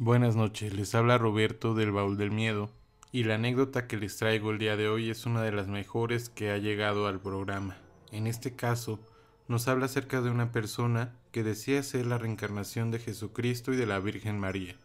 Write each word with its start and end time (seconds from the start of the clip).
Buenas 0.00 0.36
noches, 0.36 0.72
les 0.74 0.94
habla 0.94 1.18
Roberto 1.18 1.74
del 1.74 1.90
Baúl 1.90 2.16
del 2.16 2.30
Miedo 2.30 2.70
y 3.10 3.24
la 3.24 3.34
anécdota 3.34 3.88
que 3.88 3.96
les 3.96 4.16
traigo 4.16 4.52
el 4.52 4.58
día 4.58 4.76
de 4.76 4.88
hoy 4.88 5.10
es 5.10 5.26
una 5.26 5.42
de 5.42 5.50
las 5.50 5.66
mejores 5.66 6.28
que 6.28 6.52
ha 6.52 6.58
llegado 6.58 7.08
al 7.08 7.18
programa. 7.18 7.76
En 8.12 8.28
este 8.28 8.54
caso, 8.54 9.00
nos 9.48 9.66
habla 9.66 9.86
acerca 9.86 10.20
de 10.20 10.30
una 10.30 10.52
persona 10.52 11.16
que 11.32 11.42
decía 11.42 11.82
ser 11.82 12.06
la 12.06 12.16
reencarnación 12.16 12.92
de 12.92 13.00
Jesucristo 13.00 13.72
y 13.72 13.76
de 13.76 13.86
la 13.86 13.98
Virgen 13.98 14.38
María. 14.38 14.76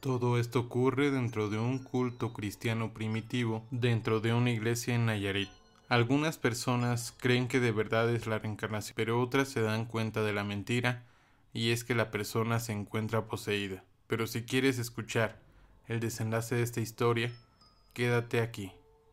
Todo 0.00 0.38
esto 0.38 0.60
ocurre 0.60 1.10
dentro 1.10 1.50
de 1.50 1.58
un 1.58 1.78
culto 1.78 2.32
cristiano 2.32 2.94
primitivo, 2.94 3.66
dentro 3.70 4.20
de 4.20 4.32
una 4.32 4.50
iglesia 4.50 4.94
en 4.94 5.04
Nayarit. 5.04 5.50
Algunas 5.90 6.38
personas 6.38 7.14
creen 7.18 7.48
que 7.48 7.60
de 7.60 7.72
verdad 7.72 8.08
es 8.08 8.26
la 8.26 8.38
reencarnación, 8.38 8.94
pero 8.96 9.20
otras 9.20 9.48
se 9.48 9.60
dan 9.60 9.84
cuenta 9.84 10.22
de 10.22 10.32
la 10.32 10.42
mentira, 10.42 11.04
y 11.52 11.72
es 11.72 11.84
que 11.84 11.94
la 11.94 12.10
persona 12.10 12.60
se 12.60 12.72
encuentra 12.72 13.26
poseída 13.26 13.84
pero 14.08 14.26
si 14.26 14.42
quieres 14.42 14.78
escuchar 14.78 15.38
el 15.86 16.00
desenlace 16.00 16.56
de 16.56 16.62
esta 16.62 16.80
historia, 16.80 17.30
quédate 17.92 18.40
aquí. 18.40 18.72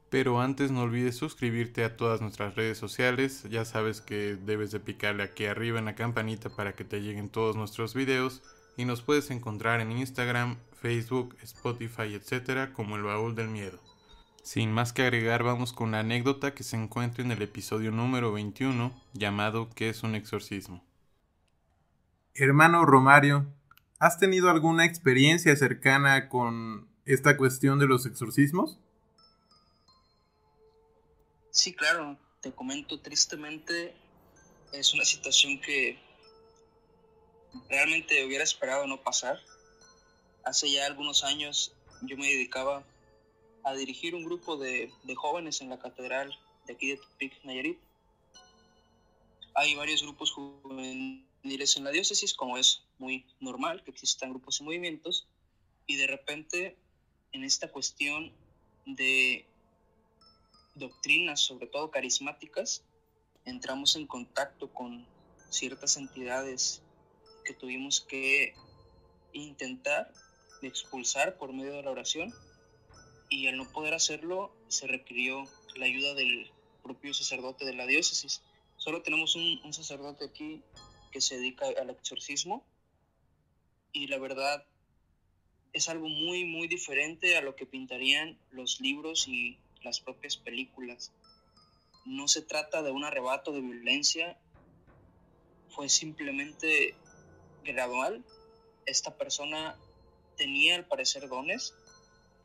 Pero 0.09 0.41
antes 0.41 0.71
no 0.71 0.81
olvides 0.81 1.17
suscribirte 1.17 1.83
a 1.83 1.97
todas 1.97 2.21
nuestras 2.21 2.55
redes 2.55 2.77
sociales, 2.77 3.43
ya 3.49 3.65
sabes 3.65 4.01
que 4.01 4.35
debes 4.35 4.71
de 4.71 4.79
picarle 4.79 5.23
aquí 5.23 5.45
arriba 5.45 5.77
en 5.77 5.85
la 5.85 5.95
campanita 5.95 6.49
para 6.49 6.73
que 6.73 6.85
te 6.85 7.01
lleguen 7.01 7.29
todos 7.29 7.55
nuestros 7.55 7.93
videos 7.93 8.41
y 8.77 8.85
nos 8.85 9.01
puedes 9.01 9.29
encontrar 9.31 9.81
en 9.81 9.91
Instagram, 9.91 10.57
Facebook, 10.81 11.35
Spotify, 11.41 12.13
etcétera, 12.13 12.71
como 12.73 12.95
el 12.95 13.03
baúl 13.03 13.35
del 13.35 13.49
miedo. 13.49 13.79
Sin 14.43 14.71
más 14.71 14.93
que 14.93 15.01
agregar, 15.01 15.43
vamos 15.43 15.73
con 15.73 15.91
la 15.91 15.99
anécdota 15.99 16.53
que 16.53 16.63
se 16.63 16.77
encuentra 16.77 17.23
en 17.23 17.31
el 17.31 17.41
episodio 17.41 17.91
número 17.91 18.31
21 18.31 18.93
llamado 19.13 19.69
¿Qué 19.73 19.89
es 19.89 20.03
un 20.03 20.13
exorcismo? 20.13 20.83
Hermano 22.35 22.85
Romario, 22.85 23.47
¿Has 23.97 24.19
tenido 24.19 24.49
alguna 24.49 24.85
experiencia 24.85 25.55
cercana 25.55 26.27
con 26.27 26.89
esta 27.05 27.37
cuestión 27.37 27.79
de 27.79 27.87
los 27.87 28.05
exorcismos? 28.05 28.77
Sí, 31.49 31.73
claro, 31.73 32.17
te 32.41 32.51
comento 32.51 32.99
tristemente, 32.99 33.95
es 34.73 34.93
una 34.93 35.05
situación 35.05 35.61
que 35.61 35.97
realmente 37.69 38.25
hubiera 38.25 38.43
esperado 38.43 38.85
no 38.85 39.01
pasar. 39.01 39.39
Hace 40.43 40.69
ya 40.69 40.85
algunos 40.85 41.23
años 41.23 41.73
yo 42.01 42.17
me 42.17 42.27
dedicaba 42.27 42.83
a 43.63 43.73
dirigir 43.75 44.13
un 44.13 44.25
grupo 44.25 44.57
de, 44.57 44.91
jóvenes 45.15 45.61
en 45.61 45.69
la 45.69 45.79
catedral 45.79 46.37
de 46.67 46.73
aquí 46.73 46.89
de 46.89 46.97
Tupic, 46.97 47.43
Nayarit. 47.45 47.79
Hay 49.53 49.73
varios 49.75 50.03
grupos 50.03 50.31
juveniles 50.31 51.34
en 51.45 51.83
la 51.83 51.91
diócesis, 51.91 52.33
como 52.33 52.57
es 52.57 52.83
muy 52.97 53.25
normal 53.39 53.83
que 53.83 53.91
existan 53.91 54.31
grupos 54.31 54.59
y 54.59 54.63
movimientos, 54.63 55.27
y 55.85 55.95
de 55.97 56.07
repente 56.07 56.75
en 57.33 57.43
esta 57.43 57.71
cuestión 57.71 58.33
de 58.85 59.45
doctrinas, 60.73 61.41
sobre 61.41 61.67
todo 61.67 61.91
carismáticas, 61.91 62.83
entramos 63.45 63.95
en 63.95 64.07
contacto 64.07 64.73
con 64.73 65.05
ciertas 65.49 65.97
entidades 65.97 66.81
que 67.43 67.53
tuvimos 67.53 68.01
que 68.01 68.55
intentar 69.33 70.11
expulsar 70.63 71.37
por 71.37 71.53
medio 71.53 71.73
de 71.73 71.83
la 71.83 71.91
oración 71.91 72.33
y 73.29 73.47
al 73.47 73.57
no 73.57 73.71
poder 73.71 73.93
hacerlo 73.93 74.51
se 74.67 74.87
requirió 74.87 75.43
la 75.75 75.85
ayuda 75.85 76.15
del 76.15 76.49
propio 76.81 77.13
sacerdote 77.13 77.65
de 77.65 77.73
la 77.73 77.85
diócesis. 77.85 78.41
Solo 78.77 79.03
tenemos 79.03 79.35
un 79.35 79.73
sacerdote 79.73 80.25
aquí 80.25 80.63
que 81.15 81.21
se 81.21 81.37
dedica 81.37 81.65
al 81.79 81.89
exorcismo 81.91 82.61
y 83.93 84.07
la 84.07 84.17
verdad 84.17 84.65
es 85.71 85.87
algo 85.87 86.09
muy, 86.09 86.43
muy 86.43 86.67
diferente 86.67 87.37
a 87.37 87.41
lo 87.41 87.55
que 87.55 87.65
pintarían 87.65 88.37
los 88.51 88.81
libros 88.81 89.29
y 89.29 89.57
las 89.81 90.01
propias 90.01 90.35
películas. 90.35 91.13
No 92.03 92.27
se 92.27 92.41
trata 92.41 92.83
de 92.83 92.91
un 92.91 93.05
arrebato 93.05 93.53
de 93.53 93.61
violencia, 93.61 94.37
fue 95.69 95.87
simplemente 95.87 96.95
gradual. 97.63 98.21
Esta 98.85 99.15
persona 99.15 99.77
tenía 100.35 100.75
al 100.75 100.85
parecer 100.85 101.29
dones, 101.29 101.75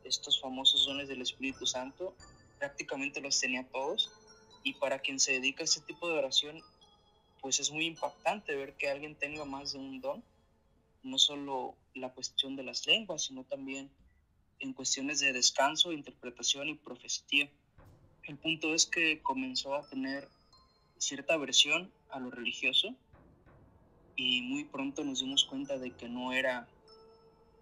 estos 0.05 0.39
famosos 0.39 0.85
dones 0.85 1.09
del 1.09 1.21
Espíritu 1.21 1.65
Santo, 1.65 2.15
prácticamente 2.57 3.19
los 3.19 3.37
tenía 3.37 3.67
todos. 3.67 4.13
Y 4.63 4.75
para 4.75 4.99
quien 4.99 5.19
se 5.19 5.33
dedica 5.33 5.63
a 5.63 5.65
este 5.65 5.81
tipo 5.81 6.07
de 6.07 6.17
oración, 6.17 6.63
pues 7.41 7.59
es 7.59 7.71
muy 7.71 7.85
impactante 7.85 8.55
ver 8.55 8.73
que 8.75 8.89
alguien 8.89 9.15
tenga 9.15 9.45
más 9.45 9.73
de 9.73 9.79
un 9.79 9.99
don 9.99 10.23
no 11.03 11.17
solo 11.17 11.75
la 11.95 12.13
cuestión 12.13 12.55
de 12.55 12.63
las 12.63 12.85
lenguas, 12.85 13.23
sino 13.23 13.43
también 13.43 13.89
en 14.59 14.73
cuestiones 14.73 15.19
de 15.19 15.33
descanso, 15.33 15.91
interpretación 15.91 16.69
y 16.69 16.75
profecía. 16.75 17.49
El 18.23 18.37
punto 18.37 18.73
es 18.73 18.85
que 18.85 19.19
comenzó 19.21 19.75
a 19.75 19.87
tener 19.89 20.29
cierta 20.99 21.33
aversión 21.33 21.91
a 22.11 22.19
lo 22.19 22.29
religioso 22.29 22.95
y 24.15 24.43
muy 24.43 24.65
pronto 24.65 25.03
nos 25.03 25.19
dimos 25.19 25.45
cuenta 25.45 25.79
de 25.79 25.91
que 25.91 26.07
no 26.07 26.33
era 26.33 26.67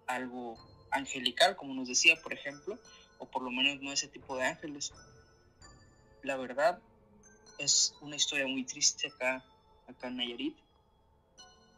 algo 0.06 0.58
angelical, 0.90 1.56
como 1.56 1.72
nos 1.72 1.88
decía, 1.88 2.20
por 2.22 2.34
ejemplo, 2.34 2.78
o 3.18 3.26
por 3.26 3.42
lo 3.42 3.50
menos 3.50 3.80
no 3.80 3.92
ese 3.92 4.08
tipo 4.08 4.36
de 4.36 4.44
ángeles. 4.44 4.92
La 6.22 6.36
verdad 6.36 6.80
es 7.58 7.94
una 8.02 8.16
historia 8.16 8.46
muy 8.46 8.64
triste 8.64 9.08
acá, 9.08 9.44
acá 9.90 10.08
en 10.08 10.16
Nayarit, 10.16 10.56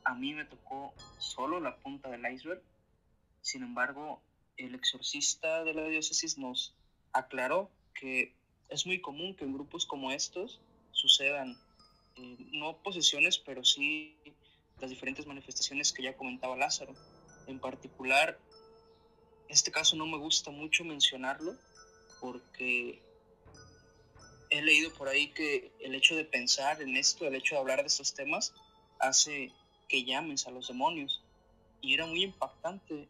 a 0.05 0.15
mí 0.15 0.35
me 0.35 0.45
tocó 0.45 0.93
solo 1.19 1.61
la 1.61 1.77
punta 1.77 2.11
del 2.11 2.27
iceberg. 2.33 2.63
Sin 3.41 3.63
embargo, 3.63 4.21
el 4.57 4.75
exorcista 4.75 5.65
de 5.65 5.75
la 5.75 5.85
diócesis 5.85 6.39
nos 6.39 6.75
aclaró 7.13 7.71
que 7.95 8.35
es 8.69 8.87
muy 8.87 9.01
común 9.01 9.35
que 9.35 9.45
en 9.45 9.53
grupos 9.53 9.87
como 9.87 10.11
estos 10.11 10.61
sucedan 10.93 11.57
eh, 12.17 12.37
no 12.53 12.77
posesiones, 12.79 13.39
pero 13.39 13.65
sí 13.65 14.17
las 14.81 14.91
diferentes 14.91 15.27
manifestaciones 15.27 15.93
que 15.93 16.03
ya 16.03 16.17
comentaba 16.17 16.57
Lázaro. 16.57 16.95
En 17.47 17.59
particular, 17.59 18.39
este 19.49 19.71
caso 19.71 19.97
no 19.97 20.07
me 20.07 20.19
gusta 20.19 20.51
mucho 20.51 20.85
mencionarlo 20.85 21.57
porque 22.21 23.03
he 24.53 24.61
leído 24.61 24.93
por 24.93 25.09
ahí 25.09 25.29
que 25.29 25.73
el 25.81 25.95
hecho 25.95 26.15
de 26.15 26.27
pensar 26.27 26.83
en 26.83 26.95
esto, 26.97 27.27
el 27.27 27.35
hecho 27.35 27.55
de 27.55 27.61
hablar 27.63 27.81
de 27.81 27.87
estos 27.87 28.13
temas, 28.13 28.53
hace 29.01 29.51
que 29.89 30.05
llames 30.05 30.47
a 30.47 30.51
los 30.51 30.69
demonios. 30.69 31.25
Y 31.81 31.95
era 31.95 32.05
muy 32.07 32.23
impactante, 32.23 33.09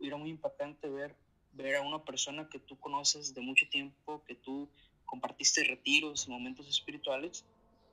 era 0.00 0.16
muy 0.16 0.30
impactante 0.30 0.88
ver, 0.88 1.14
ver 1.52 1.76
a 1.76 1.82
una 1.82 2.04
persona 2.04 2.48
que 2.48 2.58
tú 2.58 2.80
conoces 2.80 3.34
de 3.34 3.42
mucho 3.42 3.68
tiempo, 3.68 4.24
que 4.26 4.34
tú 4.34 4.70
compartiste 5.04 5.62
retiros 5.62 6.26
y 6.26 6.30
momentos 6.30 6.68
espirituales, 6.68 7.44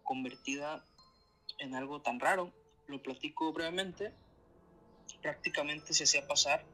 convertida 0.04 0.86
en 1.60 1.76
algo 1.76 2.02
tan 2.02 2.22
raro. 2.22 2.54
Lo 2.88 3.04
platico 3.04 3.52
brevemente. 3.52 4.14
Prácticamente 5.22 5.94
se 5.94 6.06
hacía 6.06 6.26
pasar 6.26 6.66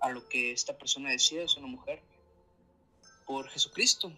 a 0.00 0.08
lo 0.08 0.26
que 0.30 0.52
esta 0.52 0.78
persona 0.78 1.10
decía, 1.10 1.42
es 1.42 1.58
una 1.58 1.66
mujer, 1.66 2.02
por 3.26 3.46
Jesucristo. 3.50 4.10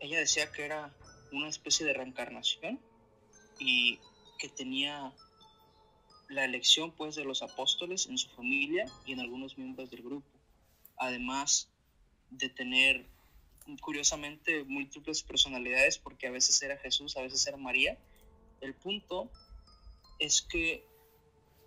Ella 0.00 0.18
decía 0.18 0.50
que 0.52 0.64
era 0.64 0.94
una 1.32 1.48
especie 1.48 1.86
de 1.86 1.94
reencarnación 1.94 2.80
y 3.58 3.98
que 4.38 4.48
tenía 4.48 5.12
la 6.28 6.44
elección 6.44 6.92
pues 6.92 7.14
de 7.14 7.24
los 7.24 7.42
apóstoles 7.42 8.06
en 8.06 8.18
su 8.18 8.28
familia 8.30 8.86
y 9.04 9.12
en 9.12 9.20
algunos 9.20 9.56
miembros 9.58 9.90
del 9.90 10.02
grupo, 10.02 10.28
además 10.96 11.70
de 12.30 12.48
tener 12.48 13.06
curiosamente 13.80 14.64
múltiples 14.64 15.22
personalidades 15.22 15.98
porque 15.98 16.26
a 16.26 16.30
veces 16.30 16.60
era 16.62 16.76
Jesús, 16.78 17.16
a 17.16 17.22
veces 17.22 17.46
era 17.46 17.56
María. 17.56 17.98
El 18.60 18.74
punto 18.74 19.30
es 20.18 20.42
que 20.42 20.84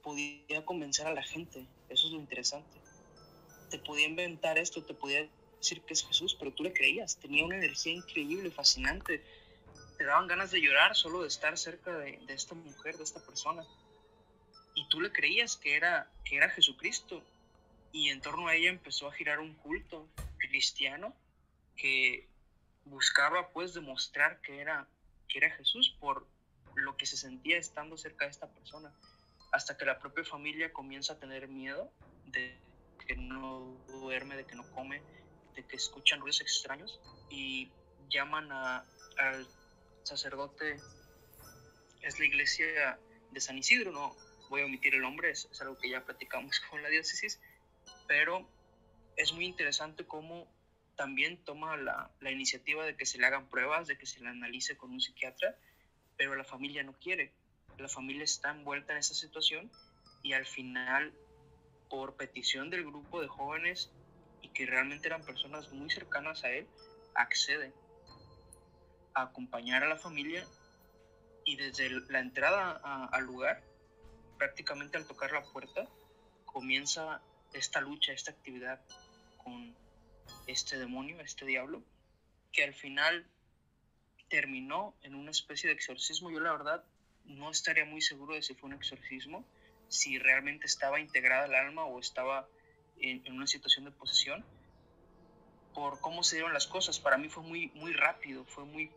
podía 0.04 0.66
convencer 0.66 1.08
a 1.08 1.14
la 1.14 1.24
gente, 1.24 1.68
eso 1.90 2.08
es 2.08 2.14
lo 2.14 2.20
interesante. 2.20 2.80
Te 3.70 3.80
podía 3.80 4.08
inventar 4.08 4.58
esto, 4.58 4.84
te 4.84 4.94
podía 4.94 5.28
decir 5.58 5.82
que 5.82 5.94
es 5.94 6.06
Jesús, 6.06 6.36
pero 6.36 6.54
tú 6.54 6.64
le 6.64 6.74
creías, 6.74 7.18
tenía 7.18 7.46
una 7.46 7.58
energía 7.58 7.94
increíble, 7.94 8.52
fascinante. 8.52 9.24
Te 9.98 10.04
daban 10.04 10.28
ganas 10.28 10.52
de 10.52 10.62
llorar 10.62 10.96
solo 10.96 11.24
de 11.24 11.28
estar 11.28 11.58
cerca 11.58 11.98
de, 11.98 12.20
de 12.26 12.34
esta 12.34 12.56
mujer, 12.56 12.98
de 12.98 13.04
esta 13.04 13.20
persona 13.26 13.66
y 14.78 14.86
tú 14.90 15.02
le 15.02 15.12
creías 15.12 15.58
que 15.58 15.76
era, 15.76 16.08
que 16.24 16.38
era 16.38 16.52
Jesucristo. 16.52 17.24
Y 17.92 18.10
en 18.10 18.22
torno 18.22 18.48
a 18.48 18.54
ella 18.54 18.70
empezó 18.70 19.08
a 19.08 19.12
girar 19.12 19.40
un 19.40 19.56
culto 19.56 20.08
cristiano 20.38 21.16
que 21.76 22.28
buscaba 22.86 23.50
pues 23.50 23.74
demostrar 23.74 24.40
que 24.42 24.62
era, 24.62 24.88
que 25.28 25.40
era 25.40 25.50
Jesús 25.50 25.98
por 26.00 26.28
lo 26.76 26.96
que 26.96 27.08
se 27.08 27.18
sentía 27.18 27.58
estando 27.58 27.98
cerca 27.98 28.26
de 28.26 28.32
esta 28.32 28.48
persona. 28.48 28.94
Hasta 29.52 29.76
que 29.78 29.86
la 29.86 29.98
propia 29.98 30.24
familia 30.24 30.72
comienza 30.72 31.14
a 31.14 31.20
tener 31.20 31.48
miedo 31.48 31.92
de 32.28 32.56
que 33.08 33.16
no 33.16 33.76
duerme, 33.88 34.38
de 34.38 34.46
que 34.46 34.54
no 34.54 34.72
come, 34.74 35.02
de 35.58 35.64
que 35.64 35.76
escuchan 35.76 36.22
ruidos 36.22 36.40
extraños 36.40 37.00
y 37.30 37.70
llaman 38.10 38.52
a, 38.52 38.86
al 39.18 39.48
sacerdote, 40.04 40.80
es 42.02 42.20
la 42.20 42.26
iglesia 42.26 43.00
de 43.32 43.42
San 43.42 43.58
Isidro, 43.58 43.92
¿no? 43.92 44.16
voy 44.50 44.62
a 44.62 44.66
omitir 44.66 44.94
el 44.94 45.02
nombre, 45.02 45.32
es, 45.32 45.50
algo 45.60 45.78
que 45.78 45.90
ya 45.90 46.06
platicamos 46.06 46.60
con 46.70 46.82
la 46.84 46.90
diócesis, 46.90 47.42
pero 48.08 48.48
es 49.16 49.34
muy 49.34 49.46
interesante 49.46 50.06
cómo 50.06 50.48
también 50.96 51.44
toma 51.44 51.76
la, 51.76 52.12
la, 52.22 52.32
iniciativa 52.32 52.86
de 52.86 52.96
que 52.96 53.06
se 53.06 53.18
le 53.18 53.26
hagan 53.26 53.50
pruebas, 53.50 53.88
de 53.88 53.98
que 53.98 54.06
se 54.06 54.20
le 54.20 54.30
analice 54.30 54.78
con 54.78 54.92
un 54.92 55.02
psiquiatra, 55.02 55.56
pero 56.18 56.36
la 56.36 56.44
familia 56.44 56.84
no 56.84 56.94
quiere. 56.94 57.34
La 57.78 57.90
familia 57.90 58.24
está 58.24 58.52
envuelta 58.52 58.94
en 58.94 59.00
esa 59.00 59.14
situación 59.14 59.72
y 60.24 60.34
al 60.34 60.46
final, 60.46 61.14
por 61.90 62.16
petición 62.16 62.70
del 62.70 62.86
grupo 62.86 63.22
de 63.22 63.28
jóvenes 63.28 63.92
que 64.58 64.66
realmente 64.66 65.08
eran 65.08 65.24
personas 65.24 65.72
muy 65.72 65.88
cercanas 65.88 66.44
a 66.44 66.50
él, 66.50 66.68
accede 67.14 67.72
a 69.14 69.22
acompañar 69.22 69.84
a 69.84 69.88
la 69.88 69.98
familia 69.98 70.44
y 71.46 71.58
desde 71.58 71.92
la 72.10 72.22
entrada 72.22 72.72
al 73.12 73.24
lugar, 73.24 73.62
prácticamente 74.40 74.98
al 74.98 75.06
tocar 75.06 75.32
la 75.32 75.44
puerta, 75.44 75.88
comienza 76.46 77.22
esta 77.54 77.82
lucha, 77.82 78.14
esta 78.14 78.32
actividad 78.32 78.82
con 79.38 79.76
este 80.48 80.80
demonio, 80.80 81.22
este 81.22 81.46
diablo, 81.46 81.84
que 82.52 82.64
al 82.64 82.74
final 82.74 83.28
terminó 84.28 84.96
en 85.04 85.14
una 85.14 85.30
especie 85.30 85.68
de 85.68 85.76
exorcismo. 85.76 86.32
Yo 86.32 86.40
la 86.40 86.54
verdad 86.54 86.84
no 87.26 87.52
estaría 87.52 87.86
muy 87.86 88.02
seguro 88.02 88.34
de 88.34 88.42
si 88.42 88.56
fue 88.56 88.70
un 88.70 88.76
exorcismo, 88.76 89.46
si 89.88 90.18
realmente 90.18 90.66
estaba 90.66 91.00
integrada 91.00 91.46
el 91.46 91.54
alma 91.54 91.86
o 91.86 92.00
estaba 92.00 92.50
en, 93.02 93.32
una 93.32 93.48
situación 93.48 93.86
de 93.86 93.92
posesión, 93.92 94.44
por 95.74 96.00
cómo 96.02 96.24
se 96.24 96.38
dieron 96.38 96.54
las 96.54 96.68
cosas. 96.68 97.00
Para 97.00 97.18
mí 97.18 97.30
fue 97.30 97.44
muy, 97.44 97.68
muy 97.76 97.94
rápido, 97.94 98.46
fue 98.46 98.66
muy, 98.66 98.92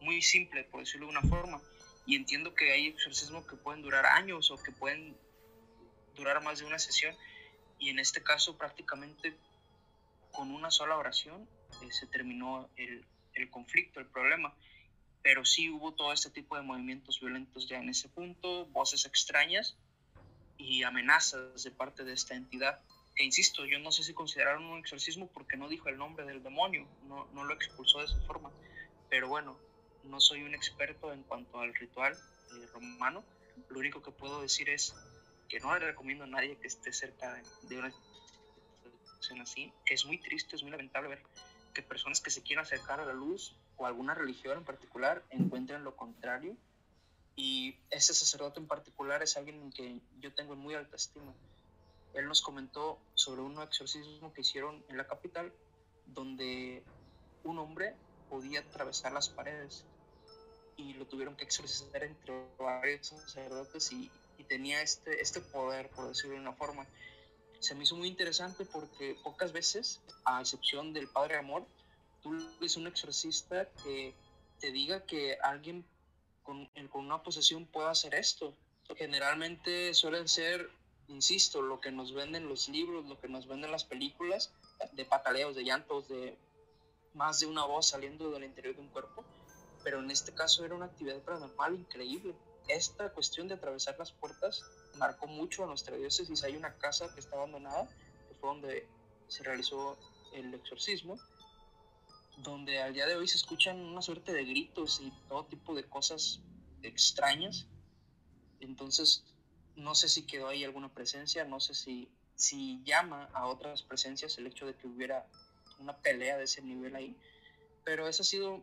muy 0.00 0.22
simple, 0.22 0.64
por 0.64 0.80
decirlo 0.80 1.06
de 1.06 1.12
una 1.12 1.22
forma. 1.22 1.60
Y 2.06 2.16
entiendo 2.16 2.54
que 2.54 2.72
hay 2.72 2.86
exorcismos 2.86 3.46
que 3.46 3.56
pueden 3.56 3.82
durar 3.82 4.06
años 4.06 4.50
o 4.50 4.56
que 4.56 4.72
pueden 4.72 5.16
durar 6.16 6.42
más 6.42 6.58
de 6.58 6.64
una 6.64 6.78
sesión. 6.78 7.14
Y 7.78 7.90
en 7.90 7.98
este 7.98 8.22
caso 8.22 8.56
prácticamente 8.56 9.36
con 10.32 10.50
una 10.50 10.70
sola 10.70 10.96
oración 10.96 11.48
eh, 11.82 11.92
se 11.92 12.06
terminó 12.06 12.68
el, 12.76 13.04
el 13.34 13.50
conflicto, 13.50 14.00
el 14.00 14.06
problema. 14.06 14.54
Pero 15.22 15.44
sí 15.44 15.70
hubo 15.70 15.92
todo 15.92 16.12
este 16.12 16.30
tipo 16.30 16.56
de 16.56 16.62
movimientos 16.62 17.20
violentos 17.20 17.68
ya 17.68 17.78
en 17.78 17.88
ese 17.88 18.08
punto, 18.08 18.66
voces 18.66 19.04
extrañas 19.04 19.76
y 20.56 20.82
amenazas 20.82 21.62
de 21.62 21.70
parte 21.70 22.04
de 22.04 22.12
esta 22.12 22.34
entidad. 22.34 22.80
Que 23.18 23.24
insisto, 23.24 23.66
yo 23.66 23.80
no 23.80 23.90
sé 23.90 24.04
si 24.04 24.14
consideraron 24.14 24.64
un 24.64 24.78
exorcismo 24.78 25.26
porque 25.26 25.56
no 25.56 25.68
dijo 25.68 25.88
el 25.88 25.98
nombre 25.98 26.24
del 26.24 26.40
demonio, 26.40 26.86
no, 27.02 27.26
no 27.34 27.42
lo 27.42 27.52
expulsó 27.52 27.98
de 27.98 28.04
esa 28.04 28.20
forma. 28.20 28.52
Pero 29.10 29.26
bueno, 29.26 29.58
no 30.04 30.20
soy 30.20 30.44
un 30.44 30.54
experto 30.54 31.12
en 31.12 31.24
cuanto 31.24 31.58
al 31.58 31.74
ritual 31.74 32.12
eh, 32.12 32.66
romano. 32.72 33.24
Lo 33.70 33.80
único 33.80 34.02
que 34.02 34.12
puedo 34.12 34.40
decir 34.40 34.70
es 34.70 34.94
que 35.48 35.58
no 35.58 35.76
le 35.76 35.86
recomiendo 35.86 36.24
a 36.24 36.26
nadie 36.28 36.56
que 36.58 36.68
esté 36.68 36.92
cerca 36.92 37.42
de, 37.62 37.78
una 37.78 37.92
situación 39.02 39.40
así, 39.40 39.72
que 39.84 39.94
es 39.94 40.04
muy 40.04 40.18
triste, 40.18 40.54
es 40.54 40.62
muy 40.62 40.70
lamentable 40.70 41.08
ver 41.08 41.22
que 41.74 41.82
personas 41.82 42.20
que 42.20 42.30
se 42.30 42.42
quieran 42.42 42.64
acercar 42.64 43.00
a 43.00 43.04
la 43.04 43.14
luz 43.14 43.56
o 43.76 43.86
alguna 43.86 44.14
religión 44.14 44.58
en 44.58 44.64
particular 44.64 45.24
encuentren 45.30 45.82
lo 45.82 45.96
contrario. 45.96 46.56
Y 47.34 47.78
ese 47.90 48.14
sacerdote 48.14 48.60
en 48.60 48.68
particular 48.68 49.22
es 49.24 49.36
alguien 49.36 49.60
en 49.60 49.72
que 49.72 50.00
yo 50.20 50.32
tengo 50.34 50.54
en 50.54 50.60
muy 50.60 50.74
alta 50.74 50.96
estima. 50.96 51.34
Él 52.14 52.26
nos 52.26 52.42
comentó 52.42 52.98
sobre 53.14 53.42
un 53.42 53.60
exorcismo 53.60 54.32
que 54.32 54.40
hicieron 54.40 54.84
en 54.88 54.96
la 54.96 55.06
capital, 55.06 55.52
donde 56.06 56.82
un 57.44 57.58
hombre 57.58 57.94
podía 58.30 58.60
atravesar 58.60 59.12
las 59.12 59.28
paredes 59.28 59.84
y 60.76 60.94
lo 60.94 61.06
tuvieron 61.06 61.36
que 61.36 61.44
exorcizar 61.44 62.04
entre 62.04 62.46
varios 62.58 63.08
sacerdotes 63.08 63.90
y, 63.92 64.10
y 64.38 64.44
tenía 64.44 64.82
este, 64.82 65.20
este 65.20 65.40
poder, 65.40 65.90
por 65.90 66.08
decirlo 66.08 66.34
de 66.34 66.40
una 66.40 66.52
forma 66.52 66.86
se 67.60 67.74
me 67.74 67.84
hizo 67.84 67.96
muy 67.96 68.08
interesante 68.08 68.64
porque 68.64 69.16
pocas 69.22 69.52
veces, 69.52 70.00
a 70.24 70.40
excepción 70.40 70.92
del 70.92 71.08
Padre 71.08 71.36
Amor, 71.36 71.66
tú 72.22 72.30
ves 72.60 72.76
un 72.76 72.86
exorcista 72.86 73.68
que 73.82 74.14
te 74.60 74.70
diga 74.70 75.04
que 75.04 75.38
alguien 75.42 75.84
con, 76.42 76.66
con 76.90 77.04
una 77.04 77.22
posesión 77.22 77.66
puede 77.66 77.88
hacer 77.88 78.14
esto. 78.14 78.54
Generalmente 78.96 79.92
suelen 79.92 80.28
ser, 80.28 80.70
insisto, 81.08 81.62
lo 81.62 81.80
que 81.80 81.90
nos 81.90 82.12
venden 82.14 82.48
los 82.48 82.68
libros, 82.68 83.06
lo 83.06 83.18
que 83.20 83.28
nos 83.28 83.46
venden 83.46 83.72
las 83.72 83.84
películas, 83.84 84.52
de 84.92 85.04
pataleos, 85.04 85.56
de 85.56 85.64
llantos, 85.64 86.08
de 86.08 86.38
más 87.14 87.40
de 87.40 87.46
una 87.46 87.64
voz 87.64 87.88
saliendo 87.88 88.30
del 88.30 88.44
interior 88.44 88.76
de 88.76 88.82
un 88.82 88.88
cuerpo, 88.88 89.24
pero 89.82 90.00
en 90.00 90.10
este 90.10 90.32
caso 90.32 90.64
era 90.64 90.74
una 90.74 90.86
actividad 90.86 91.20
paranormal 91.22 91.74
increíble. 91.74 92.34
Esta 92.68 93.10
cuestión 93.12 93.48
de 93.48 93.54
atravesar 93.54 93.96
las 93.98 94.12
puertas 94.12 94.62
marcó 94.96 95.26
mucho 95.26 95.64
a 95.64 95.66
nuestra 95.66 95.96
diócesis. 95.96 96.44
Hay 96.44 96.56
una 96.56 96.74
casa 96.74 97.12
que 97.14 97.20
está 97.20 97.36
abandonada, 97.36 97.88
que 98.28 98.34
fue 98.34 98.50
donde 98.50 98.86
se 99.28 99.42
realizó 99.42 99.96
el 100.34 100.52
exorcismo, 100.52 101.18
donde 102.38 102.80
al 102.80 102.92
día 102.92 103.06
de 103.06 103.16
hoy 103.16 103.26
se 103.26 103.36
escuchan 103.36 103.80
una 103.80 104.02
suerte 104.02 104.32
de 104.32 104.44
gritos 104.44 105.00
y 105.00 105.10
todo 105.28 105.46
tipo 105.46 105.74
de 105.74 105.84
cosas 105.84 106.40
extrañas. 106.82 107.66
Entonces, 108.60 109.24
no 109.78 109.94
sé 109.94 110.08
si 110.08 110.26
quedó 110.26 110.48
ahí 110.48 110.64
alguna 110.64 110.92
presencia, 110.92 111.44
no 111.44 111.60
sé 111.60 111.74
si, 111.74 112.08
si 112.34 112.82
llama 112.84 113.30
a 113.32 113.46
otras 113.46 113.82
presencias 113.82 114.36
el 114.38 114.46
hecho 114.46 114.66
de 114.66 114.74
que 114.74 114.86
hubiera 114.86 115.26
una 115.78 115.96
pelea 115.96 116.36
de 116.36 116.44
ese 116.44 116.62
nivel 116.62 116.96
ahí, 116.96 117.16
pero 117.84 118.08
esa 118.08 118.22
ha 118.22 118.26
sido 118.26 118.60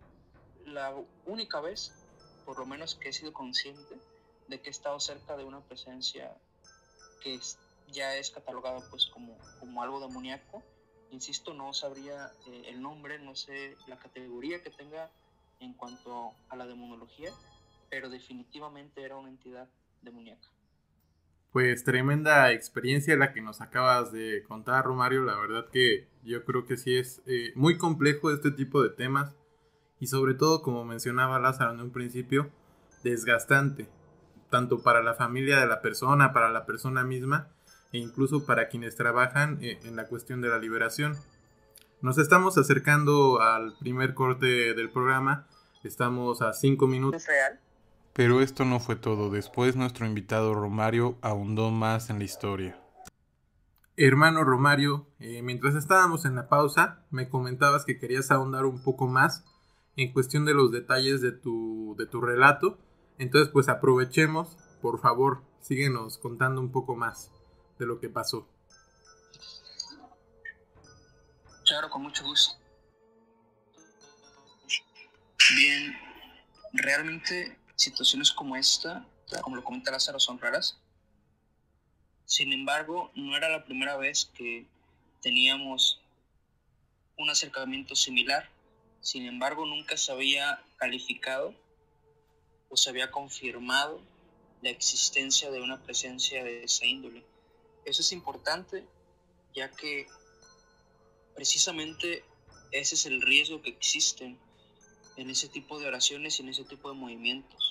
la 0.66 0.94
única 1.26 1.62
vez, 1.62 1.94
por 2.46 2.60
lo 2.60 2.66
menos 2.66 2.96
que 2.96 3.10
he 3.10 3.14
sido 3.14 3.34
consciente, 3.34 3.98
de 4.48 4.62
que 4.62 4.70
he 4.70 4.72
estado 4.72 5.00
cerca 5.00 5.38
de 5.38 5.46
una 5.46 5.62
presencia 5.62 6.36
que 7.22 7.40
ya 7.88 8.16
es 8.18 8.30
catalogada 8.30 8.82
pues 8.90 9.08
como, 9.08 9.38
como 9.60 9.82
algo 9.82 10.00
demoníaco. 10.00 10.62
Insisto, 11.12 11.54
no 11.54 11.74
sabría 11.74 12.32
eh, 12.48 12.64
el 12.68 12.82
nombre, 12.82 13.20
no 13.20 13.36
sé 13.36 13.78
la 13.88 13.98
categoría 13.98 14.62
que 14.62 14.70
tenga 14.70 15.10
en 15.60 15.74
cuanto 15.74 16.34
a 16.50 16.56
la 16.56 16.68
demonología, 16.68 17.32
pero 17.90 18.10
definitivamente 18.10 19.02
era 19.02 19.16
una 19.16 19.30
entidad 19.30 19.70
demoníaca. 20.02 20.50
Pues 21.56 21.86
tremenda 21.86 22.52
experiencia 22.52 23.16
la 23.16 23.31
que 23.31 23.42
nos 23.42 23.62
acabas 23.62 24.12
de 24.12 24.44
contar, 24.44 24.84
Romario. 24.84 25.24
La 25.24 25.38
verdad 25.38 25.69
que 25.72 26.06
yo 26.22 26.44
creo 26.44 26.66
que 26.66 26.75
sí 26.75 26.98
es 26.98 27.22
eh, 27.28 27.54
muy 27.56 27.78
complejo 27.78 28.30
este 28.30 28.52
tipo 28.52 28.84
de 28.84 28.90
temas 28.90 29.34
y 30.02 30.07
sobre 30.07 30.34
todo, 30.34 30.62
como 30.62 30.84
mencionaba 30.84 31.40
Lázaro 31.40 31.72
en 31.72 31.80
un 31.80 31.92
principio, 31.92 32.52
desgastante 33.06 33.88
tanto 34.50 34.84
para 34.84 35.02
la 35.02 35.13
familia 35.13 35.57
de 35.62 35.66
la 35.66 35.81
persona, 35.81 36.34
para 36.34 36.50
la 36.50 36.66
persona 36.66 37.06
misma 37.06 37.48
e 37.94 38.00
incluso 38.00 38.46
para 38.46 38.68
quienes 38.68 38.98
trabajan 38.98 39.57
eh, 39.62 39.80
en 39.86 39.96
la 39.96 40.07
cuestión 40.07 40.42
de 40.42 40.50
la 40.50 40.57
liberación. 40.57 41.16
Nos 42.02 42.18
estamos 42.18 42.57
acercando 42.57 43.40
al 43.40 43.78
primer 43.80 44.14
corte 44.14 44.74
del 44.74 44.90
programa, 44.90 45.47
estamos 45.85 46.42
a 46.42 46.52
cinco 46.52 46.85
minutos. 46.88 47.26
Pero 48.16 48.42
esto 48.42 48.66
no 48.66 48.80
fue 48.80 48.95
todo, 48.95 49.30
después 49.30 49.76
nuestro 49.76 50.07
invitado 50.07 50.56
Romario 50.56 51.18
ahondó 51.22 51.69
más 51.69 52.10
en 52.10 52.18
la 52.18 52.26
historia. 52.26 52.80
Hermano 53.98 54.44
Romario, 54.44 55.07
eh, 55.19 55.42
mientras 55.42 55.76
estábamos 55.76 56.26
en 56.26 56.36
la 56.36 56.50
pausa, 56.50 57.06
me 57.12 57.30
comentabas 57.30 57.86
que 57.86 58.00
querías 58.00 58.31
ahondar 58.31 58.66
un 58.66 58.84
poco 58.84 59.07
más 59.07 59.45
en 59.95 60.12
cuestión 60.12 60.45
de 60.45 60.54
los 60.54 60.72
detalles 60.72 61.22
de 61.22 61.31
tu, 61.31 61.95
de 61.98 62.06
tu 62.07 62.19
relato 62.22 62.80
entonces, 63.18 63.52
pues 63.52 63.69
aprovechemos, 63.69 64.57
por 64.81 65.00
favor, 65.00 65.44
síguenos 65.62 66.18
contando 66.18 66.60
un 66.60 66.72
poco 66.72 66.95
más 66.95 67.31
de 67.80 67.86
lo 67.86 68.00
que 68.00 68.10
pasó. 68.10 68.48
Claro, 71.66 71.90
con 71.90 72.04
mucho 72.04 72.24
gusto. 72.26 72.56
Bien, 75.56 75.94
realmente 76.74 77.57
situaciones 77.76 78.32
como 78.32 78.56
esta, 78.56 79.06
como 79.42 79.56
lo 79.56 79.64
comenta 79.64 79.92
Lázaro, 79.92 80.20
son 80.20 80.40
raras. 80.40 80.78
Sin 82.26 82.54
embargo, 82.54 83.12
no 83.16 83.36
era 83.38 83.50
la 83.50 83.66
primera 83.66 83.98
vez 83.98 84.32
que 84.34 84.66
teníamos 85.22 86.02
un 87.18 87.30
acercamiento 87.30 87.96
similar. 87.96 88.50
Sin 89.02 89.26
embargo, 89.26 89.66
nunca 89.66 89.98
se 89.98 90.12
había 90.12 90.62
calificado 90.78 91.54
se 92.76 92.90
había 92.90 93.12
confirmado 93.12 94.02
la 94.62 94.70
existencia 94.70 95.52
de 95.52 95.62
una 95.62 95.82
presencia 95.82 96.44
de 96.44 96.64
esa 96.64 96.86
índole. 96.86 97.24
Eso 97.86 98.02
es 98.02 98.12
importante 98.12 98.84
ya 99.54 99.72
que 99.72 100.08
precisamente 101.34 102.24
ese 102.72 102.96
es 102.96 103.06
el 103.06 103.22
riesgo 103.22 103.62
que 103.62 103.70
existe 103.70 104.36
en 105.16 105.30
ese 105.30 105.48
tipo 105.48 105.80
de 105.80 105.88
oraciones 105.88 106.40
y 106.40 106.44
en 106.44 106.50
ese 106.50 106.66
tipo 106.66 106.90
de 106.90 106.96
movimientos. 106.96 107.65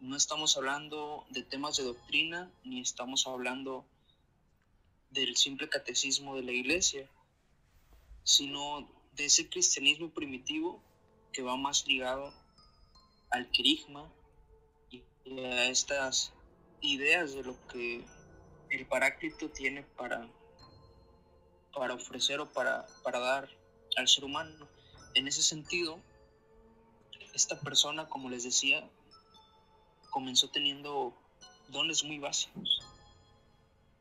No 0.00 0.16
estamos 0.16 0.56
hablando 0.56 1.26
de 1.30 1.42
temas 1.42 1.76
de 1.76 1.84
doctrina 1.84 2.50
ni 2.64 2.80
estamos 2.80 3.26
hablando 3.26 3.84
del 5.10 5.36
simple 5.36 5.68
catecismo 5.68 6.36
de 6.36 6.42
la 6.42 6.52
iglesia, 6.52 7.08
sino 8.22 8.88
de 9.12 9.24
ese 9.24 9.48
cristianismo 9.48 10.10
primitivo 10.10 10.82
que 11.32 11.42
va 11.42 11.56
más 11.56 11.86
ligado 11.86 12.32
al 13.30 13.50
querigma 13.50 14.08
y 14.90 15.02
a 15.40 15.68
estas 15.68 16.32
ideas 16.80 17.34
de 17.34 17.42
lo 17.42 17.66
que 17.68 18.04
el 18.70 18.86
Paráclito 18.86 19.50
tiene 19.50 19.82
para 19.82 20.28
para 21.78 21.94
ofrecer 21.94 22.40
o 22.40 22.52
para, 22.52 22.86
para 23.02 23.18
dar 23.20 23.48
al 23.96 24.08
ser 24.08 24.24
humano. 24.24 24.68
En 25.14 25.28
ese 25.28 25.42
sentido, 25.42 26.00
esta 27.34 27.58
persona, 27.60 28.08
como 28.08 28.28
les 28.28 28.44
decía, 28.44 28.88
comenzó 30.10 30.48
teniendo 30.48 31.14
dones 31.68 32.04
muy 32.04 32.18
básicos. 32.18 32.80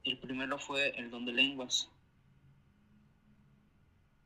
El 0.03 0.17
primero 0.19 0.57
fue 0.59 0.89
el 0.97 1.09
don 1.11 1.25
de 1.25 1.33
lenguas. 1.33 1.89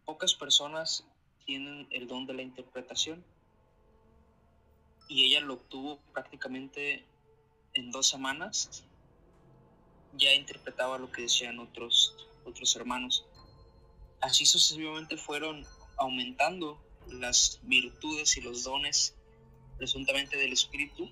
Pocas 0.05 0.33
personas 0.33 1.05
tienen 1.45 1.87
el 1.91 2.07
don 2.07 2.25
de 2.25 2.33
la 2.33 2.41
interpretación 2.41 3.23
y 5.07 5.25
ella 5.25 5.41
lo 5.41 5.55
obtuvo 5.55 5.99
prácticamente 6.13 7.03
en 7.73 7.91
dos 7.91 8.07
semanas. 8.07 8.83
Ya 10.13 10.33
interpretaba 10.33 10.97
lo 10.97 11.11
que 11.11 11.23
decían 11.23 11.59
otros, 11.59 12.15
otros 12.45 12.75
hermanos. 12.75 13.25
Así 14.21 14.45
sucesivamente 14.45 15.17
fueron 15.17 15.65
aumentando 15.97 16.79
las 17.07 17.59
virtudes 17.63 18.37
y 18.37 18.41
los 18.41 18.63
dones 18.63 19.15
presuntamente 19.77 20.37
del 20.37 20.53
espíritu, 20.53 21.09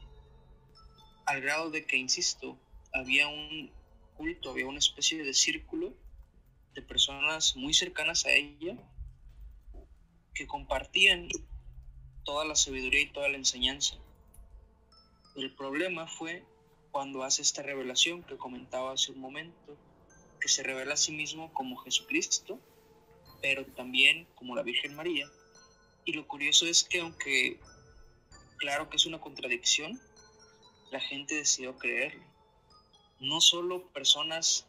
al 1.30 1.42
grado 1.42 1.70
de 1.70 1.86
que, 1.86 1.96
insisto, 1.96 2.58
había 2.92 3.28
un 3.28 3.72
culto, 4.18 4.50
había 4.50 4.66
una 4.66 4.80
especie 4.80 5.24
de 5.24 5.36
círculo 5.36 5.94
de 6.74 6.82
personas 6.82 7.56
muy 7.56 7.76
cercanas 7.76 8.26
a 8.26 8.32
ella 8.32 8.76
que 10.34 10.48
compartían 10.48 11.30
toda 12.24 12.46
la 12.46 12.56
sabiduría 12.56 13.02
y 13.02 13.12
toda 13.12 13.30
la 13.30 13.38
enseñanza. 13.38 13.96
El 15.36 15.54
problema 15.54 16.08
fue 16.08 16.44
cuando 16.90 17.24
hace 17.24 17.44
esta 17.44 17.62
revelación 17.62 18.24
que 18.24 18.38
comentaba 18.38 18.94
hace 18.94 19.12
un 19.12 19.20
momento, 19.20 19.78
que 20.42 20.48
se 20.48 20.64
revela 20.64 20.96
a 20.96 20.98
sí 20.98 21.12
mismo 21.12 21.54
como 21.54 21.78
Jesucristo, 21.78 22.60
pero 23.40 23.68
también 23.68 24.28
como 24.34 24.56
la 24.56 24.64
Virgen 24.64 24.96
María. 24.96 25.30
Y 26.06 26.14
lo 26.14 26.28
curioso 26.28 26.66
es 26.66 26.84
que 26.84 27.02
aunque 27.02 27.60
claro 28.58 28.90
que 28.90 28.98
es 28.98 29.06
una 29.06 29.22
contradicción, 29.22 30.02
la 30.92 31.00
gente 31.00 31.36
decidió 31.36 31.78
creerlo. 31.78 32.24
No 33.20 33.42
solo 33.42 33.88
personas 33.88 34.66